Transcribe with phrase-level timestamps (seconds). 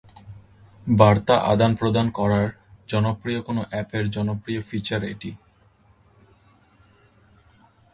[0.91, 2.47] বার্তা আদান-প্রদান করার
[2.89, 5.31] জনপ্রিয় কোন অ্যাপ এর জনপ্রিয় ফিচার এটি?